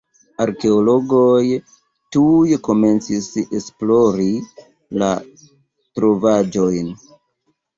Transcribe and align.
Arkeologoj 0.43 1.41
tuj 2.17 2.57
komencis 2.69 3.29
esplori 3.59 4.27
la 5.03 5.11
trovaĵojn. 6.01 6.91